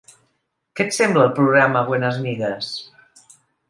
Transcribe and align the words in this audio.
Què 0.79 0.85
et 0.85 0.95
sembla 0.97 1.23
el 1.27 1.31
programa 1.41 1.87
Buenas 1.93 2.21
Migas? 2.27 2.77